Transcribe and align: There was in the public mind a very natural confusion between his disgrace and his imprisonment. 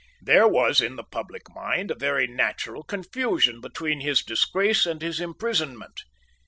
There 0.23 0.47
was 0.47 0.81
in 0.81 0.95
the 0.95 1.03
public 1.03 1.43
mind 1.53 1.91
a 1.91 1.95
very 1.95 2.25
natural 2.25 2.81
confusion 2.81 3.61
between 3.61 3.99
his 4.01 4.23
disgrace 4.23 4.87
and 4.87 4.99
his 4.99 5.19
imprisonment. 5.19 6.05